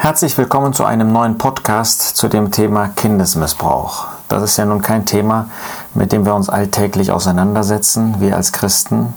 [0.00, 4.06] Herzlich willkommen zu einem neuen Podcast zu dem Thema Kindesmissbrauch.
[4.28, 5.48] Das ist ja nun kein Thema,
[5.92, 9.12] mit dem wir uns alltäglich auseinandersetzen, wir als Christen.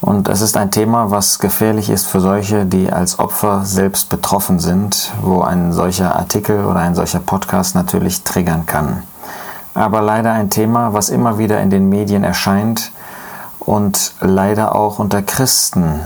[0.00, 4.60] Und es ist ein Thema, was gefährlich ist für solche, die als Opfer selbst betroffen
[4.60, 9.02] sind, wo ein solcher Artikel oder ein solcher Podcast natürlich triggern kann.
[9.74, 12.92] Aber leider ein Thema, was immer wieder in den Medien erscheint
[13.58, 16.00] und leider auch unter Christen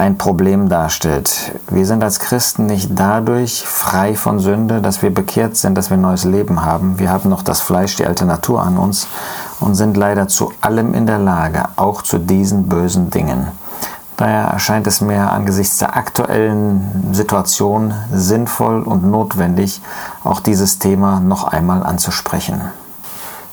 [0.00, 1.52] ein Problem darstellt.
[1.70, 5.98] Wir sind als Christen nicht dadurch frei von Sünde, dass wir bekehrt sind, dass wir
[5.98, 6.98] ein neues Leben haben.
[6.98, 9.06] Wir haben noch das Fleisch, die alte Natur an uns
[9.60, 13.48] und sind leider zu allem in der Lage, auch zu diesen bösen Dingen.
[14.16, 19.82] Daher erscheint es mir angesichts der aktuellen Situation sinnvoll und notwendig,
[20.24, 22.60] auch dieses Thema noch einmal anzusprechen.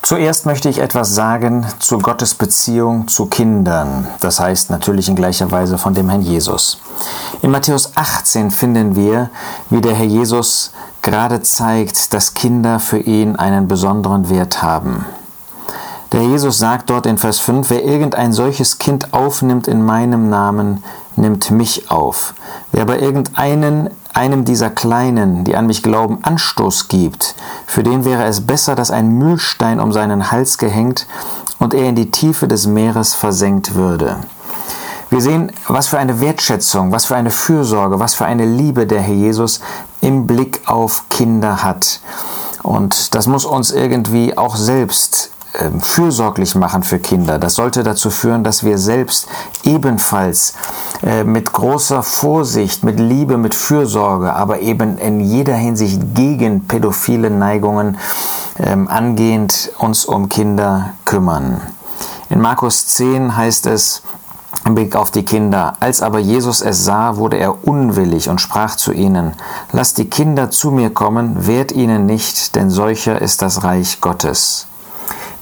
[0.01, 5.51] Zuerst möchte ich etwas sagen zu Gottes Beziehung zu Kindern, das heißt natürlich in gleicher
[5.51, 6.79] Weise von dem Herrn Jesus.
[7.41, 9.29] In Matthäus 18 finden wir,
[9.69, 10.71] wie der Herr Jesus
[11.01, 15.05] gerade zeigt, dass Kinder für ihn einen besonderen Wert haben.
[16.13, 20.83] Der Jesus sagt dort in Vers 5, wer irgendein solches Kind aufnimmt in meinem Namen,
[21.17, 22.33] nimmt mich auf.
[22.71, 27.35] Wer aber irgendeinen einem dieser Kleinen, die an mich glauben, Anstoß gibt,
[27.67, 31.05] für den wäre es besser, dass ein Mühlstein um seinen Hals gehängt
[31.59, 34.17] und er in die Tiefe des Meeres versenkt würde.
[35.11, 39.01] Wir sehen, was für eine Wertschätzung, was für eine Fürsorge, was für eine Liebe der
[39.01, 39.61] Herr Jesus
[40.01, 42.01] im Blick auf Kinder hat.
[42.63, 45.31] Und das muss uns irgendwie auch selbst
[45.81, 47.39] fürsorglich machen für Kinder.
[47.39, 49.27] Das sollte dazu führen, dass wir selbst
[49.63, 50.53] ebenfalls
[51.03, 57.29] äh, mit großer Vorsicht, mit Liebe, mit Fürsorge, aber eben in jeder Hinsicht gegen pädophile
[57.29, 57.97] Neigungen
[58.59, 61.61] ähm, angehend uns um Kinder kümmern.
[62.29, 64.01] In Markus 10 heißt es,
[64.65, 65.75] im Blick auf die Kinder.
[65.79, 69.33] Als aber Jesus es sah, wurde er unwillig und sprach zu ihnen,
[69.71, 74.67] Lasst die Kinder zu mir kommen, wehrt ihnen nicht, denn solcher ist das Reich Gottes.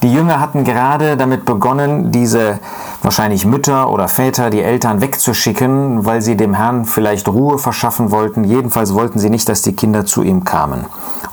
[0.02, 2.58] Die Jünger hatten gerade damit begonnen, diese
[3.02, 8.44] wahrscheinlich Mütter oder Väter, die Eltern wegzuschicken, weil sie dem Herrn vielleicht Ruhe verschaffen wollten.
[8.44, 10.84] Jedenfalls wollten sie nicht, dass die Kinder zu ihm kamen.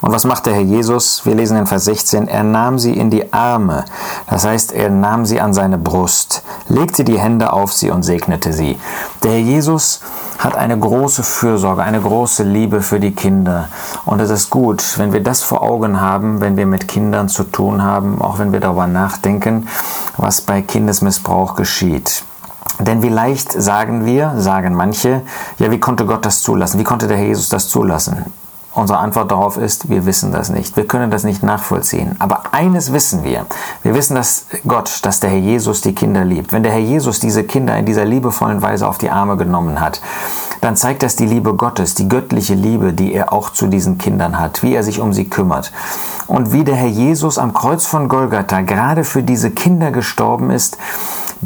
[0.04, 1.24] Und was macht der Herr Jesus?
[1.24, 3.86] Wir lesen in Vers 16, er nahm sie in die Arme.
[4.28, 8.52] Das heißt, er nahm sie an seine Brust, legte die Hände auf sie und segnete
[8.52, 8.78] sie.
[9.22, 10.02] Der Herr Jesus
[10.38, 13.68] hat eine große Fürsorge, eine große Liebe für die Kinder.
[14.04, 17.42] Und es ist gut, wenn wir das vor Augen haben, wenn wir mit Kindern zu
[17.42, 19.68] tun haben, auch wenn wir darüber nachdenken,
[20.18, 22.24] was bei Kindesmissbrauch geschieht.
[22.78, 25.22] Denn wie leicht sagen wir, sagen manche,
[25.58, 26.78] ja, wie konnte Gott das zulassen?
[26.78, 28.26] Wie konnte der Herr Jesus das zulassen?
[28.74, 30.76] Unsere Antwort darauf ist, wir wissen das nicht.
[30.76, 32.16] Wir können das nicht nachvollziehen.
[32.18, 33.46] Aber eines wissen wir.
[33.84, 36.52] Wir wissen, dass Gott, dass der Herr Jesus die Kinder liebt.
[36.52, 40.00] Wenn der Herr Jesus diese Kinder in dieser liebevollen Weise auf die Arme genommen hat,
[40.60, 44.40] dann zeigt das die Liebe Gottes, die göttliche Liebe, die er auch zu diesen Kindern
[44.40, 45.70] hat, wie er sich um sie kümmert.
[46.26, 50.78] Und wie der Herr Jesus am Kreuz von Golgatha gerade für diese Kinder gestorben ist,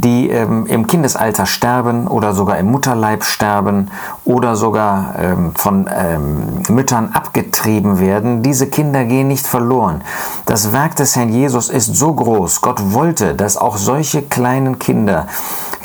[0.00, 3.90] die ähm, im Kindesalter sterben oder sogar im Mutterleib sterben
[4.24, 8.42] oder sogar ähm, von ähm, Müttern abgetrieben werden.
[8.42, 10.02] Diese Kinder gehen nicht verloren.
[10.46, 12.60] Das Werk des Herrn Jesus ist so groß.
[12.60, 15.26] Gott wollte, dass auch solche kleinen Kinder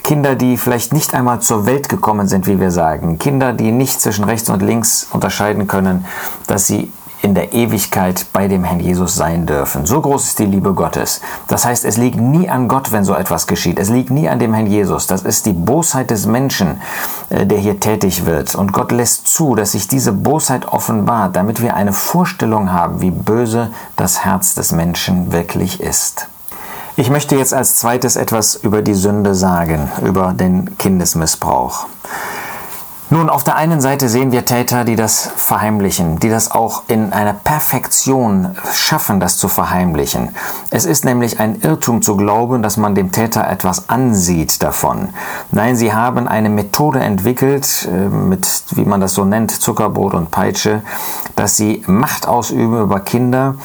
[0.03, 4.01] Kinder, die vielleicht nicht einmal zur Welt gekommen sind, wie wir sagen, Kinder, die nicht
[4.01, 6.05] zwischen rechts und links unterscheiden können,
[6.45, 6.91] dass sie
[7.23, 9.85] in der Ewigkeit bei dem Herrn Jesus sein dürfen.
[9.85, 11.21] So groß ist die Liebe Gottes.
[11.47, 13.79] Das heißt, es liegt nie an Gott, wenn so etwas geschieht.
[13.79, 15.07] Es liegt nie an dem Herrn Jesus.
[15.07, 16.81] Das ist die Bosheit des Menschen,
[17.29, 18.55] äh, der hier tätig wird.
[18.55, 23.11] Und Gott lässt zu, dass sich diese Bosheit offenbart, damit wir eine Vorstellung haben, wie
[23.11, 26.27] böse das Herz des Menschen wirklich ist.
[26.97, 31.87] Ich möchte jetzt als zweites etwas über die Sünde sagen, über den Kindesmissbrauch.
[33.13, 37.13] Nun, auf der einen Seite sehen wir Täter, die das verheimlichen, die das auch in
[37.13, 40.29] einer Perfektion schaffen, das zu verheimlichen.
[40.71, 45.09] Es ist nämlich ein Irrtum zu glauben, dass man dem Täter etwas ansieht davon.
[45.51, 50.31] Nein, sie haben eine Methode entwickelt, äh, mit, wie man das so nennt, Zuckerbrot und
[50.31, 50.81] Peitsche,
[51.35, 53.57] dass sie Macht ausüben über Kinder,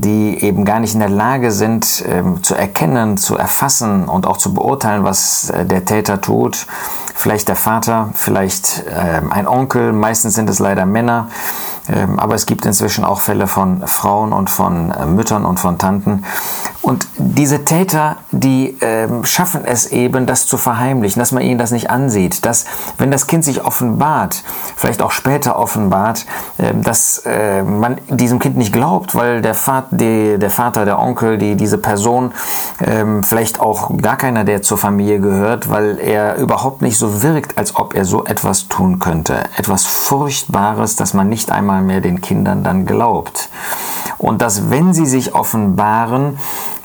[0.00, 4.38] die eben gar nicht in der Lage sind, ähm, zu erkennen, zu erfassen und auch
[4.38, 6.66] zu beurteilen, was äh, der Täter tut
[7.16, 11.28] vielleicht der Vater, vielleicht ähm, ein Onkel, meistens sind es leider Männer,
[11.88, 15.78] ähm, aber es gibt inzwischen auch Fälle von Frauen und von äh, Müttern und von
[15.78, 16.24] Tanten.
[16.86, 21.72] Und diese Täter, die äh, schaffen es eben, das zu verheimlichen, dass man ihnen das
[21.72, 22.64] nicht ansieht, dass
[22.96, 24.44] wenn das Kind sich offenbart,
[24.76, 26.26] vielleicht auch später offenbart,
[26.58, 31.00] äh, dass äh, man diesem Kind nicht glaubt, weil der Vater, die, der, Vater der
[31.00, 32.30] Onkel, die, diese Person,
[32.80, 37.58] ähm, vielleicht auch gar keiner, der zur Familie gehört, weil er überhaupt nicht so wirkt,
[37.58, 39.40] als ob er so etwas tun könnte.
[39.56, 43.48] Etwas Furchtbares, dass man nicht einmal mehr den Kindern dann glaubt.
[44.18, 46.38] Und dass, wenn sie sich offenbaren,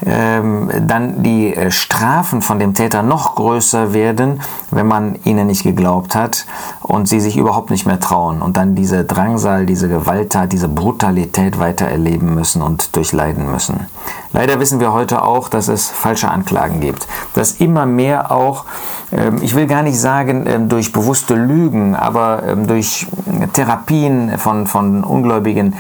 [0.06, 4.42] ähm, dann die äh, Strafen von dem Täter noch größer werden,
[4.72, 6.46] wenn man ihnen nicht geglaubt hat
[6.82, 11.60] und sie sich überhaupt nicht mehr trauen und dann diese Drangsal, diese Gewalttat, diese Brutalität
[11.60, 13.88] weiter erleben müssen und durchleiden müssen.
[14.34, 18.66] Leider wissen wir heute auch, dass es falsche Anklagen gibt, dass immer mehr auch,
[19.12, 23.08] ähm, ich will gar nicht sagen ähm, durch bewusste Lügen, aber ähm, durch
[23.54, 25.76] Therapien von, von Ungläubigen,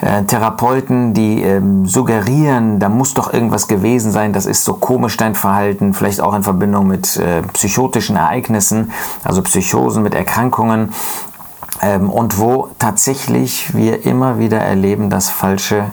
[0.00, 5.16] äh, Therapeuten, die ähm, suggerieren, da muss doch irgendwas gewesen sein, das ist so komisch
[5.16, 8.92] dein Verhalten, vielleicht auch in Verbindung mit äh, psychotischen Ereignissen,
[9.24, 10.92] also Psychosen mit Erkrankungen.
[11.82, 15.86] Ähm, und wo tatsächlich wir immer wieder erleben, dass falsche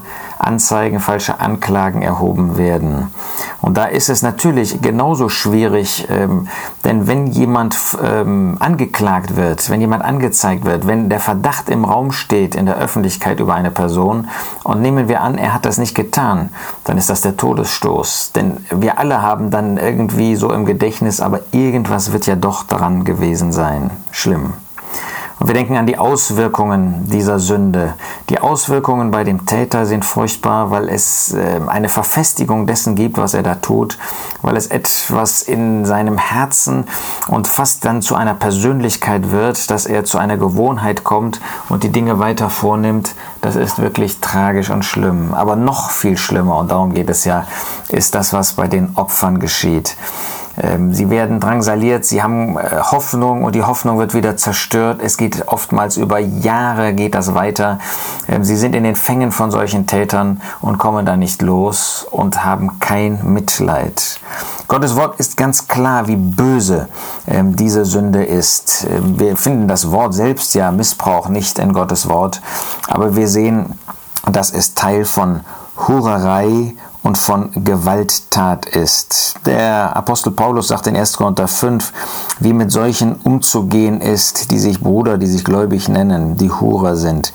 [0.45, 3.13] Anzeigen, falsche Anklagen erhoben werden.
[3.61, 6.47] Und da ist es natürlich genauso schwierig, ähm,
[6.83, 12.11] denn wenn jemand ähm, angeklagt wird, wenn jemand angezeigt wird, wenn der Verdacht im Raum
[12.11, 14.27] steht in der Öffentlichkeit über eine Person
[14.63, 16.49] und nehmen wir an, er hat das nicht getan,
[16.83, 18.33] dann ist das der Todesstoß.
[18.33, 23.03] Denn wir alle haben dann irgendwie so im Gedächtnis, aber irgendwas wird ja doch daran
[23.03, 23.89] gewesen sein.
[24.11, 24.53] Schlimm.
[25.39, 27.93] Und wir denken an die Auswirkungen dieser Sünde.
[28.29, 33.33] Die Auswirkungen bei dem Täter sind furchtbar, weil es äh, eine Verfestigung dessen gibt, was
[33.33, 33.97] er da tut,
[34.41, 36.85] weil es etwas in seinem Herzen
[37.27, 41.91] und fast dann zu einer Persönlichkeit wird, dass er zu einer Gewohnheit kommt und die
[41.91, 43.13] Dinge weiter vornimmt.
[43.41, 45.33] Das ist wirklich tragisch und schlimm.
[45.33, 47.45] Aber noch viel schlimmer, und darum geht es ja,
[47.89, 49.97] ist das, was bei den Opfern geschieht.
[50.61, 55.01] Ähm, sie werden drangsaliert, sie haben äh, Hoffnung und die Hoffnung wird wieder zerstört.
[55.03, 57.79] Es geht oftmals über Jahre geht das weiter.
[58.27, 62.45] Ähm, sie sind in den Fängen von solchen Tätern und kommen da nicht los und
[62.45, 64.19] haben kein Mitleid.
[64.67, 66.87] Gottes Wort ist ganz klar, wie böse
[67.27, 68.87] ähm, diese Sünde ist.
[69.01, 72.41] wir finden das Wort selbst ja Missbrauch nicht in Gottes Wort,
[72.87, 73.77] aber wir sehen,
[74.31, 75.41] das ist Teil von
[75.77, 76.73] Hurerei
[77.05, 79.35] und von Gewalttat ist.
[79.45, 81.17] Der Apostel Paulus sagt in 1.
[81.17, 81.93] Korinther 5,
[82.39, 87.31] wie mit solchen umzugehen ist, die sich Bruder, die sich gläubig nennen, die Hurer sind,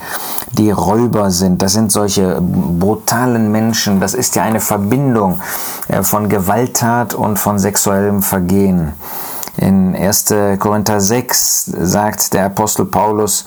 [0.58, 1.62] die Räuber sind.
[1.62, 4.00] Das sind solche brutalen Menschen.
[4.00, 5.38] Das ist ja eine Verbindung
[5.87, 8.94] äh, von Gewalttat und von sexuellem Vergehen.
[9.56, 10.34] In 1.
[10.58, 13.44] Korinther 6 sagt der Apostel Paulus,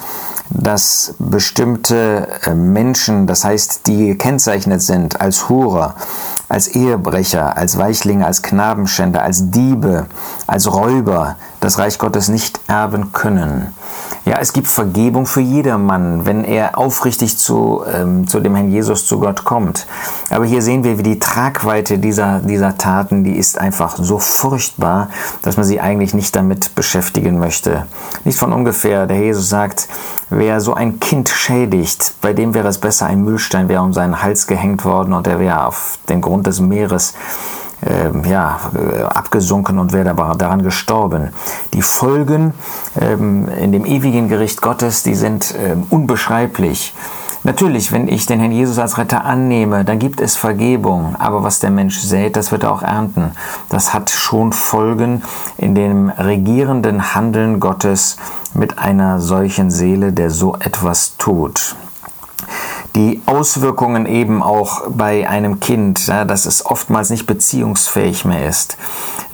[0.54, 5.96] dass bestimmte äh, Menschen, das heißt, die gekennzeichnet sind als Hurer,
[6.48, 10.06] als Ehebrecher, als Weichlinge, als Knabenschänder, als Diebe,
[10.46, 13.74] als Räuber das Reich Gottes nicht erben können.
[14.26, 19.06] Ja, es gibt Vergebung für jedermann, wenn er aufrichtig zu, ähm, zu dem Herrn Jesus,
[19.06, 19.86] zu Gott kommt.
[20.30, 25.10] Aber hier sehen wir, wie die Tragweite dieser, dieser Taten, die ist einfach so furchtbar,
[25.42, 27.86] dass man sie eigentlich nicht damit beschäftigen möchte.
[28.24, 29.08] Nicht von ungefähr.
[29.08, 29.90] Der Jesus sagt,
[30.30, 34.24] wer so ein Kind schädigt, bei dem wäre es besser, ein Müllstein wäre um seinen
[34.24, 37.14] Hals gehängt worden und er wäre auf den Grund des Meeres
[37.86, 41.30] ähm, ja, äh, abgesunken und wäre daran gestorben.
[41.74, 42.54] Die Folgen
[43.00, 46.94] ähm, in dem ewigen Gericht Gottes, die sind ähm, unbeschreiblich.
[47.46, 51.18] Natürlich, wenn ich den Herrn Jesus als Retter annehme, dann gibt es Vergebung.
[51.20, 53.32] Aber was der Mensch sät, das wird er auch ernten.
[53.68, 55.24] Das hat schon Folgen
[55.58, 58.16] in dem regierenden Handeln Gottes
[58.54, 61.76] mit einer solchen Seele, der so etwas tut
[62.96, 68.78] die Auswirkungen eben auch bei einem Kind, ja, dass es oftmals nicht beziehungsfähig mehr ist,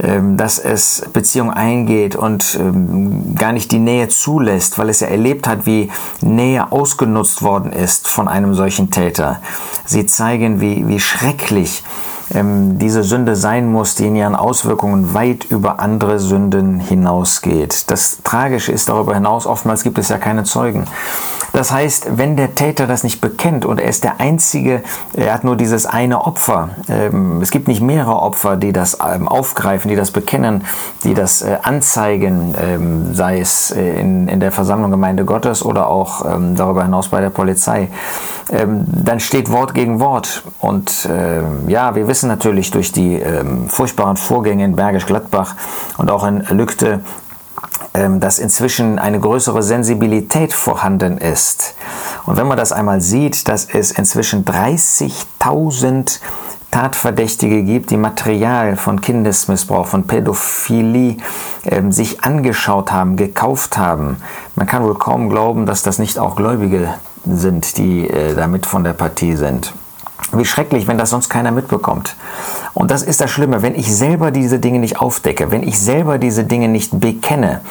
[0.01, 5.07] ähm, dass es Beziehung eingeht und ähm, gar nicht die Nähe zulässt, weil es ja
[5.07, 9.41] erlebt hat, wie Nähe ausgenutzt worden ist von einem solchen Täter.
[9.85, 11.83] Sie zeigen, wie, wie schrecklich
[12.33, 17.91] ähm, diese Sünde sein muss, die in ihren Auswirkungen weit über andere Sünden hinausgeht.
[17.91, 20.85] Das Tragische ist darüber hinaus, oftmals gibt es ja keine Zeugen.
[21.59, 25.43] Das heißt, wenn der Täter das nicht bekennt und er ist der Einzige, er hat
[25.43, 29.97] nur dieses eine Opfer, ähm, es gibt nicht mehrere Opfer, die das ähm, aufgreifen, die
[29.97, 30.63] das bekennen,
[31.03, 36.25] die das äh, anzeigen, ähm, sei es äh, in, der Versammlung Gemeinde Gottes oder auch
[36.55, 37.89] darüber hinaus bei der Polizei,
[38.47, 40.43] dann steht Wort gegen Wort.
[40.59, 41.09] Und
[41.67, 43.21] ja, wir wissen natürlich durch die
[43.67, 45.55] furchtbaren Vorgänge in Bergisch Gladbach
[45.97, 47.01] und auch in ähm,
[48.19, 51.75] dass inzwischen eine größere Sensibilität vorhanden ist.
[52.25, 56.19] Und wenn man das einmal sieht, dass es inzwischen 30.000
[56.71, 61.17] Tatverdächtige gibt, die Material von Kindesmissbrauch, von Pädophilie
[61.63, 64.17] äh, sich angeschaut haben, gekauft haben.
[64.55, 66.93] Man kann wohl kaum glauben, dass das nicht auch Gläubige
[67.25, 69.73] sind, die äh, damit von der Partie sind.
[70.31, 72.15] Wie schrecklich, wenn das sonst keiner mitbekommt.
[72.73, 76.17] Und das ist das Schlimme, wenn ich selber diese Dinge nicht aufdecke, wenn ich selber
[76.17, 77.61] diese Dinge nicht bekenne,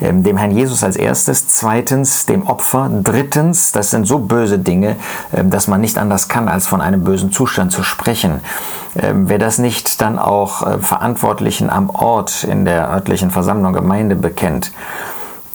[0.00, 4.96] ähm, dem Herrn Jesus als erstes, zweitens dem Opfer, drittens, das sind so böse Dinge,
[5.34, 8.40] ähm, dass man nicht anders kann, als von einem bösen Zustand zu sprechen.
[8.96, 14.16] Ähm, wer das nicht dann auch äh, Verantwortlichen am Ort in der örtlichen Versammlung, Gemeinde
[14.16, 14.72] bekennt,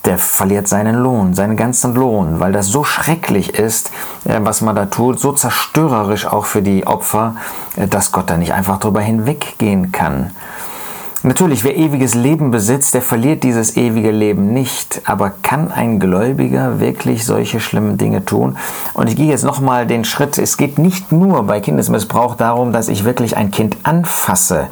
[0.05, 3.91] der verliert seinen Lohn, seinen ganzen Lohn, weil das so schrecklich ist,
[4.25, 7.35] äh, was man da tut, so zerstörerisch auch für die Opfer,
[7.75, 10.31] äh, dass Gott da nicht einfach drüber hinweggehen kann.
[11.23, 15.03] Natürlich, wer ewiges Leben besitzt, der verliert dieses ewige Leben nicht.
[15.05, 18.57] Aber kann ein Gläubiger wirklich solche schlimmen Dinge tun?
[18.95, 20.39] Und ich gehe jetzt nochmal den Schritt.
[20.39, 24.65] Es geht nicht nur bei Kindesmissbrauch darum, dass ich wirklich ein Kind anfasse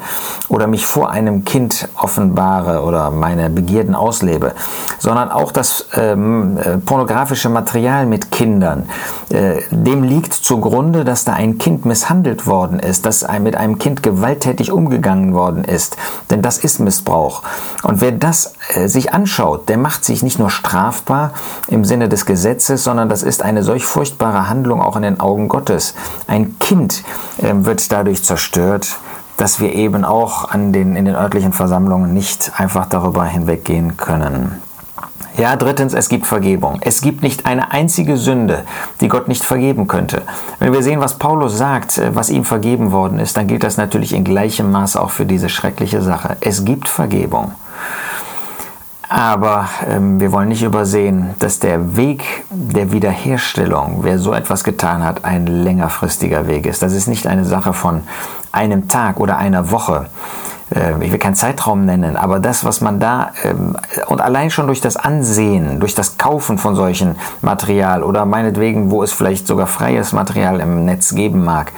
[0.48, 4.52] oder mich vor einem Kind offenbare oder meine Begierden auslebe,
[4.98, 8.88] sondern auch das ähm, äh, pornografische Material mit Kindern.
[9.28, 14.02] Äh, dem liegt zugrunde, dass da ein Kind misshandelt worden ist, dass mit einem Kind
[14.02, 15.96] gewalttätig umgegangen worden ist.
[16.28, 17.42] Denn denn das ist Missbrauch.
[17.82, 21.32] Und wer das äh, sich anschaut, der macht sich nicht nur strafbar
[21.68, 25.48] im Sinne des Gesetzes, sondern das ist eine solch furchtbare Handlung auch in den Augen
[25.48, 25.94] Gottes.
[26.26, 27.04] Ein Kind
[27.38, 28.96] äh, wird dadurch zerstört,
[29.36, 34.62] dass wir eben auch an den, in den örtlichen Versammlungen nicht einfach darüber hinweggehen können.
[35.36, 36.78] Ja, drittens, es gibt Vergebung.
[36.82, 38.64] Es gibt nicht eine einzige Sünde,
[39.00, 40.22] die Gott nicht vergeben könnte.
[40.58, 43.76] Wenn wir sehen, was Paulus sagt, äh, was ihm vergeben worden ist, dann gilt das
[43.76, 46.36] natürlich in gleichem Maße auch für diese schreckliche Sache.
[46.40, 47.52] Es gibt Vergebung.
[49.08, 55.02] Aber ähm, wir wollen nicht übersehen, dass der Weg der Wiederherstellung, wer so etwas getan
[55.02, 56.80] hat, ein längerfristiger Weg ist.
[56.80, 58.02] Das ist nicht eine Sache von
[58.52, 60.06] einem Tag oder einer Woche.
[60.74, 64.66] Äh, ich will keinen Zeitraum nennen, aber das, was man da, ähm, und allein schon
[64.66, 69.66] durch das Ansehen, durch das Kaufen von solchen Material oder meinetwegen, wo es vielleicht sogar
[69.66, 71.72] freies Material im Netz geben mag,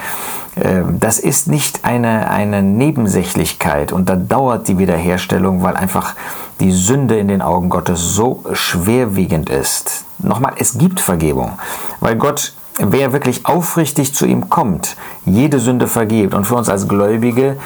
[0.57, 6.15] ähm, das ist nicht eine, eine Nebensächlichkeit und da dauert die Wiederherstellung, weil einfach
[6.61, 10.05] die Sünde in den Augen Gottes so schwerwiegend ist.
[10.19, 11.53] Nochmal, es gibt Vergebung,
[12.01, 16.35] weil Gott wer wirklich aufrichtig zu ihm kommt, jede Sünde vergibt.
[16.35, 17.57] Und für uns als Gläubige,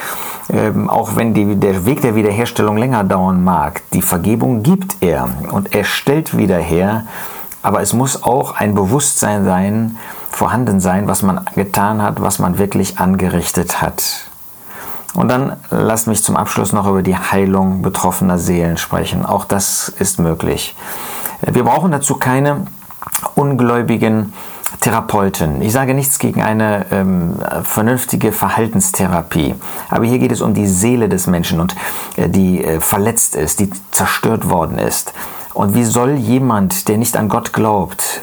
[0.50, 5.28] ähm, auch wenn die, der Weg der Wiederherstellung länger dauern mag, die Vergebung gibt er
[5.50, 7.04] und er stellt wieder her.
[7.62, 9.96] Aber es muss auch ein Bewusstsein sein,
[10.30, 14.26] vorhanden sein, was man getan hat, was man wirklich angerichtet hat.
[15.14, 19.24] Und dann lasst mich zum Abschluss noch über die Heilung betroffener Seelen sprechen.
[19.24, 20.76] Auch das ist möglich.
[21.40, 22.66] Wir brauchen dazu keine
[23.34, 24.32] ungläubigen
[24.80, 25.62] Therapeuten.
[25.62, 29.54] Ich sage nichts gegen eine ähm, vernünftige Verhaltenstherapie,
[29.88, 31.74] aber hier geht es um die Seele des Menschen und
[32.16, 35.12] äh, die äh, verletzt ist, die zerstört worden ist.
[35.54, 38.20] Und wie soll jemand, der nicht an Gott glaubt,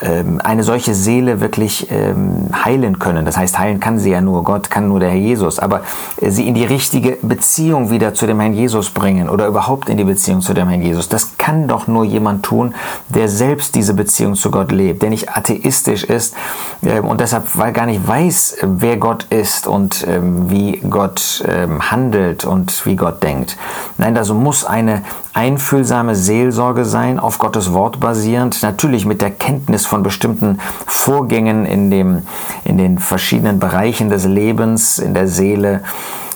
[0.00, 3.24] eine solche Seele wirklich ähm, heilen können.
[3.24, 5.82] Das heißt, heilen kann sie ja nur Gott, kann nur der Herr Jesus, aber
[6.20, 9.96] äh, sie in die richtige Beziehung wieder zu dem Herrn Jesus bringen oder überhaupt in
[9.96, 11.08] die Beziehung zu dem Herrn Jesus.
[11.08, 12.74] Das kann doch nur jemand tun,
[13.08, 16.34] der selbst diese Beziehung zu Gott lebt, der nicht atheistisch ist
[16.82, 21.44] ähm, und deshalb gar nicht weiß, wer Gott ist und wie Gott
[21.90, 23.56] handelt und wie Gott denkt.
[23.96, 25.02] Nein, also muss eine
[25.32, 31.90] einfühlsame Seelsorge sein, auf Gottes Wort basierend, natürlich mit der Kenntnis von bestimmten Vorgängen in,
[31.90, 32.22] dem,
[32.64, 35.82] in den verschiedenen Bereichen des Lebens, in der Seele,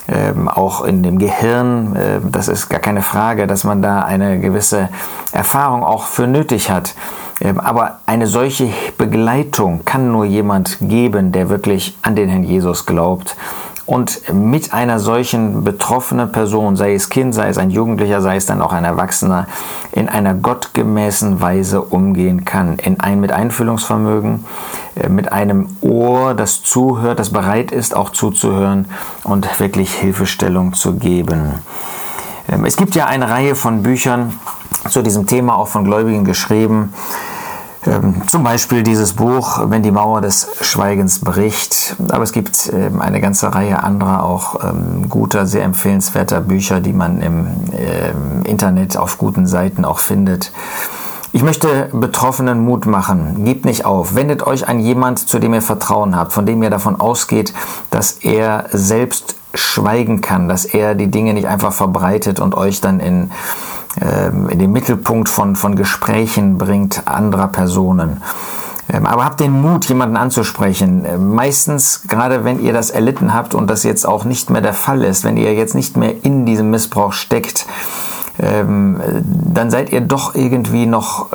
[0.09, 1.95] ähm, auch in dem Gehirn.
[1.95, 4.89] Äh, das ist gar keine Frage, dass man da eine gewisse
[5.33, 6.95] Erfahrung auch für nötig hat.
[7.41, 8.69] Ähm, aber eine solche
[8.99, 13.37] Begleitung kann nur jemand geben, der wirklich an den Herrn Jesus glaubt
[13.85, 18.47] und mit einer solchen betroffenen Person, sei es Kind, sei es ein Jugendlicher, sei es
[18.47, 19.47] dann auch ein Erwachsener,
[19.91, 22.79] in einer gottgemäßen Weise umgehen kann.
[22.79, 24.45] In ein, mit Einfühlungsvermögen,
[24.95, 28.87] äh, mit einem Ohr, das zuhört, das bereit ist, auch zuzuhören
[29.25, 31.55] und wirklich Hilfestellung zu geben.
[32.49, 34.33] Ähm, es gibt ja eine Reihe von Büchern
[34.89, 36.93] zu diesem Thema, auch von Gläubigen geschrieben.
[37.87, 41.97] Ähm, zum Beispiel dieses Buch, wenn die Mauer des Schweigens bricht.
[42.11, 46.93] Aber es gibt ähm, eine ganze Reihe anderer auch ähm, guter, sehr empfehlenswerter Bücher, die
[46.93, 47.47] man im
[48.45, 50.53] Internet auf guten Seiten auch findet.
[51.35, 53.45] Ich möchte Betroffenen Mut machen.
[53.45, 54.15] Gebt nicht auf.
[54.15, 57.55] Wendet euch an jemand, zu dem ihr Vertrauen habt, von dem ihr davon ausgeht,
[57.91, 63.01] dass er selbst schweigen kann, dass er die Dinge nicht einfach verbreitet und euch dann
[63.01, 63.31] in
[64.01, 68.23] ähm, in den Mittelpunkt von, von Gesprächen bringt anderer Personen.
[68.93, 71.05] Ähm, aber habt den Mut, jemanden anzusprechen.
[71.07, 74.75] Ähm, meistens, gerade wenn ihr das erlitten habt und das jetzt auch nicht mehr der
[74.75, 77.67] Fall ist, wenn ihr jetzt nicht mehr in diesem Missbrauch steckt,
[78.39, 81.27] dann seid ihr doch irgendwie noch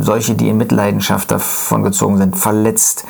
[0.00, 3.04] solche, die in Mitleidenschaft davon gezogen sind, verletzt,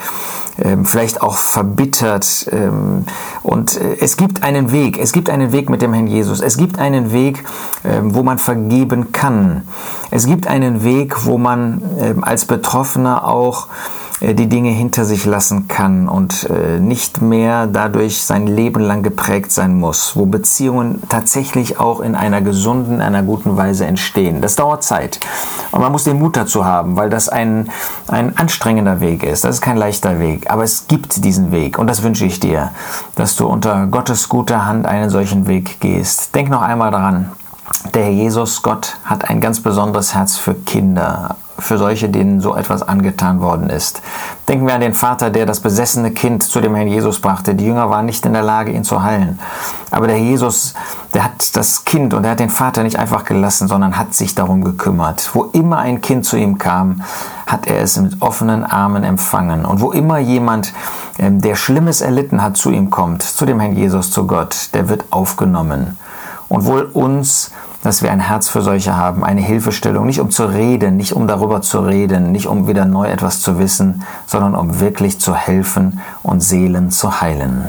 [0.85, 2.49] vielleicht auch verbittert.
[2.51, 3.05] Ähm,
[3.43, 6.41] und äh, es gibt einen Weg, es gibt einen Weg mit dem Herrn Jesus.
[6.41, 7.45] Es gibt einen Weg,
[7.85, 9.69] ähm, wo man vergeben kann.
[10.11, 13.69] Es gibt einen Weg, wo man ähm, als Betroffener auch
[14.21, 19.53] die Dinge hinter sich lassen kann und äh, nicht mehr dadurch sein Leben lang geprägt
[19.53, 24.41] sein muss, wo Beziehungen tatsächlich auch in einer gesunden, einer guten Weise entstehen.
[24.41, 25.21] Das dauert Zeit
[25.71, 27.71] und man muss den Mut dazu haben, weil das ein,
[28.09, 29.45] ein anstrengender Weg ist.
[29.45, 32.71] Das ist kein leichter Weg, aber es gibt diesen Weg und das wünsche ich dir,
[33.17, 36.35] dass du unter Gottes guter Hand einen solchen Weg gehst.
[36.35, 37.33] Denk noch einmal daran,
[37.95, 42.55] der Herr Jesus, Gott, hat ein ganz besonderes Herz für Kinder, für solche, denen so
[42.55, 44.03] etwas angetan worden ist.
[44.49, 47.55] Denken wir an den Vater, der das besessene Kind zu dem Herrn Jesus brachte.
[47.55, 49.39] Die Jünger waren nicht in der Lage, ihn zu heilen.
[49.91, 50.75] Aber der Herr Jesus,
[51.15, 54.35] der hat das Kind und er hat den Vater nicht einfach gelassen, sondern hat sich
[54.35, 55.31] darum gekümmert.
[55.33, 57.03] Wo immer ein Kind zu ihm kam,
[57.47, 59.65] hat er es mit offenen Armen empfangen.
[59.65, 60.73] Und wo immer jemand,
[61.19, 64.89] ähm, der Schlimmes erlitten hat, zu ihm kommt, zu dem Herrn Jesus, zu Gott, der
[64.89, 65.99] wird aufgenommen.
[66.49, 67.51] Und wohl uns
[67.87, 71.29] dass wir ein Herz für solche haben, eine Hilfestellung, nicht um zu reden, nicht um
[71.29, 76.01] darüber zu reden, nicht um wieder neu etwas zu wissen, sondern um wirklich zu helfen
[76.25, 77.67] und Seelen zu heilen.